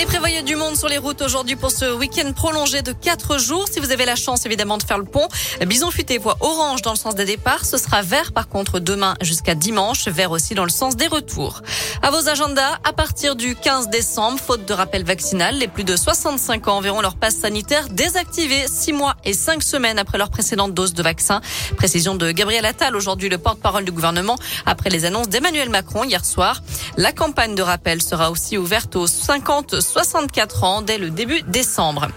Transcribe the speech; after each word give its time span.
Et 0.00 0.06
prévoyez 0.06 0.42
du 0.42 0.54
monde 0.54 0.76
sur 0.76 0.86
les 0.86 0.98
routes 0.98 1.22
aujourd'hui 1.22 1.56
pour 1.56 1.72
ce 1.72 1.92
week-end 1.92 2.32
prolongé 2.32 2.82
de 2.82 2.92
4 2.92 3.36
jours. 3.40 3.66
Si 3.68 3.80
vous 3.80 3.90
avez 3.90 4.04
la 4.04 4.14
chance 4.14 4.46
évidemment 4.46 4.78
de 4.78 4.84
faire 4.84 4.98
le 4.98 5.04
pont, 5.04 5.26
Bison 5.66 5.90
Futé 5.90 6.18
voie 6.18 6.36
orange 6.38 6.82
dans 6.82 6.92
le 6.92 6.96
sens 6.96 7.16
des 7.16 7.24
départs. 7.24 7.64
Ce 7.64 7.78
sera 7.78 8.00
vert 8.02 8.30
par 8.30 8.48
contre 8.48 8.78
demain 8.78 9.16
jusqu'à 9.22 9.56
dimanche, 9.56 10.06
vert 10.06 10.30
aussi 10.30 10.54
dans 10.54 10.62
le 10.62 10.70
sens 10.70 10.94
des 10.94 11.08
retours. 11.08 11.62
À 12.00 12.12
vos 12.12 12.28
agendas, 12.28 12.78
à 12.84 12.92
partir 12.92 13.34
du 13.34 13.56
15 13.56 13.88
décembre, 13.88 14.38
faute 14.38 14.66
de 14.66 14.72
rappel 14.72 15.02
vaccinal, 15.02 15.58
les 15.58 15.66
plus 15.66 15.82
de 15.82 15.96
65 15.96 16.68
ans 16.68 16.80
verront 16.80 17.00
leur 17.00 17.16
passe 17.16 17.34
sanitaire 17.34 17.88
désactivé 17.88 18.66
6 18.68 18.92
mois 18.92 19.16
et 19.24 19.32
5 19.32 19.64
semaines 19.64 19.98
après 19.98 20.16
leur 20.16 20.30
précédente 20.30 20.74
dose 20.74 20.94
de 20.94 21.02
vaccin. 21.02 21.40
Précision 21.76 22.14
de 22.14 22.30
Gabriel 22.30 22.66
Attal, 22.66 22.94
aujourd'hui 22.94 23.28
le 23.28 23.38
porte-parole 23.38 23.84
du 23.84 23.90
gouvernement, 23.90 24.36
après 24.64 24.90
les 24.90 25.06
annonces 25.06 25.28
d'Emmanuel 25.28 25.70
Macron 25.70 26.04
hier 26.04 26.24
soir. 26.24 26.62
La 26.96 27.10
campagne 27.10 27.56
de 27.56 27.62
rappel 27.62 28.00
sera 28.00 28.30
aussi 28.30 28.56
ouverte 28.56 28.94
aux 28.94 29.08
50 29.08 29.87
64 29.88 30.64
ans 30.64 30.82
dès 30.82 30.98
le 30.98 31.10
début 31.10 31.42
décembre. 31.42 32.08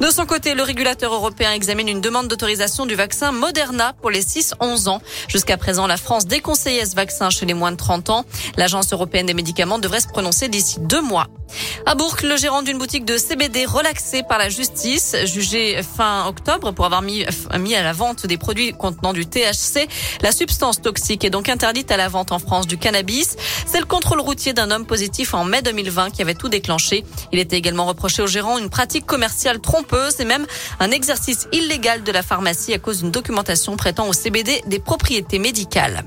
De 0.00 0.06
son 0.10 0.24
côté, 0.26 0.54
le 0.54 0.62
régulateur 0.62 1.12
européen 1.12 1.52
examine 1.52 1.88
une 1.88 2.00
demande 2.00 2.28
d'autorisation 2.28 2.86
du 2.86 2.94
vaccin 2.94 3.32
Moderna 3.32 3.92
pour 4.00 4.10
les 4.10 4.22
6-11 4.22 4.88
ans. 4.88 5.02
Jusqu'à 5.28 5.56
présent, 5.56 5.86
la 5.86 5.96
France 5.96 6.26
déconseillait 6.26 6.86
ce 6.86 6.94
vaccin 6.94 7.28
chez 7.30 7.46
les 7.46 7.54
moins 7.54 7.72
de 7.72 7.76
30 7.76 8.10
ans. 8.10 8.24
L'Agence 8.56 8.92
européenne 8.92 9.26
des 9.26 9.34
médicaments 9.34 9.78
devrait 9.78 10.00
se 10.00 10.08
prononcer 10.08 10.48
d'ici 10.48 10.76
deux 10.80 11.02
mois. 11.02 11.26
À 11.88 11.94
Bourg, 11.94 12.16
le 12.22 12.36
gérant 12.36 12.60
d'une 12.60 12.76
boutique 12.76 13.06
de 13.06 13.16
CBD 13.16 13.64
relaxé 13.64 14.22
par 14.22 14.36
la 14.36 14.50
justice, 14.50 15.16
jugé 15.24 15.82
fin 15.82 16.26
octobre 16.26 16.70
pour 16.72 16.84
avoir 16.84 17.00
mis, 17.00 17.24
mis 17.58 17.74
à 17.74 17.82
la 17.82 17.94
vente 17.94 18.26
des 18.26 18.36
produits 18.36 18.74
contenant 18.74 19.14
du 19.14 19.24
THC. 19.24 19.88
La 20.20 20.30
substance 20.30 20.82
toxique 20.82 21.24
est 21.24 21.30
donc 21.30 21.48
interdite 21.48 21.90
à 21.90 21.96
la 21.96 22.10
vente 22.10 22.30
en 22.30 22.38
France 22.40 22.66
du 22.66 22.76
cannabis. 22.76 23.36
C'est 23.64 23.80
le 23.80 23.86
contrôle 23.86 24.20
routier 24.20 24.52
d'un 24.52 24.70
homme 24.70 24.84
positif 24.84 25.32
en 25.32 25.44
mai 25.44 25.62
2020 25.62 26.10
qui 26.10 26.20
avait 26.20 26.34
tout 26.34 26.50
déclenché. 26.50 27.06
Il 27.32 27.38
était 27.38 27.56
également 27.56 27.86
reproché 27.86 28.20
au 28.20 28.26
gérant 28.26 28.58
une 28.58 28.68
pratique 28.68 29.06
commerciale 29.06 29.58
trompeuse 29.58 30.20
et 30.20 30.26
même 30.26 30.46
un 30.80 30.90
exercice 30.90 31.48
illégal 31.52 32.02
de 32.02 32.12
la 32.12 32.22
pharmacie 32.22 32.74
à 32.74 32.78
cause 32.78 32.98
d'une 32.98 33.12
documentation 33.12 33.78
prêtant 33.78 34.08
au 34.08 34.12
CBD 34.12 34.60
des 34.66 34.78
propriétés 34.78 35.38
médicales. 35.38 36.04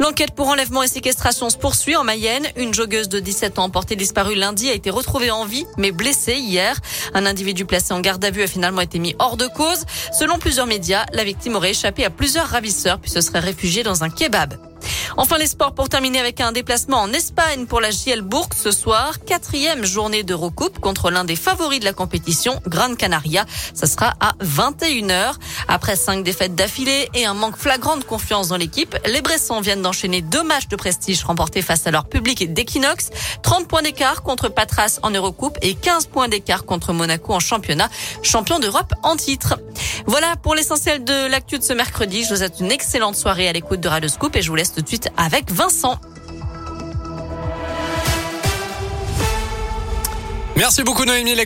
L'enquête 0.00 0.32
pour 0.32 0.48
enlèvement 0.48 0.82
et 0.82 0.88
séquestration 0.88 1.48
se 1.48 1.56
poursuit 1.56 1.96
en 1.96 2.04
Mayenne. 2.04 2.46
Une 2.56 2.74
joggeuse 2.74 3.08
de 3.08 3.20
17 3.20 3.58
ans 3.60 3.70
portée 3.70 3.96
disparue 3.96 4.34
lundi 4.34 4.68
a 4.68 4.74
été 4.74 4.90
retrouvée 4.90 5.13
en 5.14 5.46
vie, 5.46 5.66
mais 5.76 5.92
blessée 5.92 6.34
hier. 6.34 6.76
Un 7.14 7.26
individu 7.26 7.64
placé 7.64 7.94
en 7.94 8.00
garde 8.00 8.24
à 8.24 8.30
vue 8.30 8.42
a 8.42 8.46
finalement 8.46 8.80
été 8.80 8.98
mis 8.98 9.14
hors 9.18 9.36
de 9.36 9.46
cause. 9.46 9.84
Selon 10.12 10.38
plusieurs 10.38 10.66
médias, 10.66 11.06
la 11.12 11.24
victime 11.24 11.54
aurait 11.56 11.70
échappé 11.70 12.04
à 12.04 12.10
plusieurs 12.10 12.48
ravisseurs 12.48 12.98
puis 12.98 13.10
se 13.10 13.20
serait 13.20 13.40
réfugiée 13.40 13.82
dans 13.82 14.04
un 14.04 14.10
kebab. 14.10 14.73
Enfin, 15.16 15.38
les 15.38 15.46
sports 15.46 15.74
pour 15.74 15.88
terminer 15.88 16.18
avec 16.18 16.40
un 16.40 16.50
déplacement 16.50 16.98
en 16.98 17.12
Espagne 17.12 17.66
pour 17.66 17.80
la 17.80 17.92
JL 17.92 18.22
Bourg 18.22 18.48
ce 18.56 18.72
soir. 18.72 19.20
Quatrième 19.24 19.84
journée 19.84 20.24
d'Eurocoupe 20.24 20.80
contre 20.80 21.10
l'un 21.10 21.24
des 21.24 21.36
favoris 21.36 21.78
de 21.78 21.84
la 21.84 21.92
compétition, 21.92 22.60
Gran 22.66 22.96
Canaria. 22.96 23.46
Ça 23.74 23.86
sera 23.86 24.14
à 24.18 24.32
21h. 24.42 25.34
Après 25.68 25.94
cinq 25.94 26.24
défaites 26.24 26.56
d'affilée 26.56 27.08
et 27.14 27.26
un 27.26 27.34
manque 27.34 27.56
flagrant 27.56 27.96
de 27.96 28.02
confiance 28.02 28.48
dans 28.48 28.56
l'équipe, 28.56 28.96
les 29.06 29.22
Bressans 29.22 29.60
viennent 29.60 29.82
d'enchaîner 29.82 30.20
deux 30.20 30.42
matchs 30.42 30.66
de 30.66 30.74
prestige 30.74 31.22
remportés 31.22 31.62
face 31.62 31.86
à 31.86 31.92
leur 31.92 32.08
public 32.08 32.52
d'Equinox. 32.52 33.10
30 33.42 33.68
points 33.68 33.82
d'écart 33.82 34.22
contre 34.22 34.48
Patras 34.48 34.98
en 35.02 35.10
Eurocoupe 35.10 35.58
et 35.62 35.74
15 35.74 36.06
points 36.06 36.28
d'écart 36.28 36.64
contre 36.64 36.92
Monaco 36.92 37.32
en 37.32 37.40
championnat, 37.40 37.88
champion 38.22 38.58
d'Europe 38.58 38.92
en 39.04 39.14
titre. 39.14 39.60
Voilà 40.06 40.34
pour 40.36 40.56
l'essentiel 40.56 41.04
de 41.04 41.28
l'actu 41.28 41.58
de 41.58 41.62
ce 41.62 41.72
mercredi. 41.72 42.24
Je 42.24 42.30
vous 42.30 42.36
souhaite 42.36 42.58
une 42.58 42.72
excellente 42.72 43.14
soirée 43.14 43.48
à 43.48 43.52
l'écoute 43.52 43.80
de 43.80 43.88
Radio 43.88 44.08
Scoop 44.08 44.34
et 44.34 44.42
je 44.42 44.48
vous 44.48 44.56
laisse 44.56 44.72
tout 44.72 44.82
de 44.82 45.03
avec 45.16 45.50
Vincent. 45.50 45.98
Merci 50.56 50.82
beaucoup 50.84 51.04
Noémie. 51.04 51.34